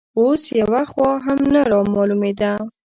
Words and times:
اوس 0.19 0.41
یوه 0.61 0.83
خوا 0.91 1.11
هم 1.25 1.39
نه 1.53 1.61
رامالومېده 1.71 2.51